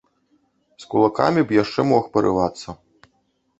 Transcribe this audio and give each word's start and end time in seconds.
З 0.85 0.89
кулакамі 0.93 1.45
б 1.53 1.57
яшчэ 1.59 1.81
мог 1.93 2.03
парывацца. 2.19 2.67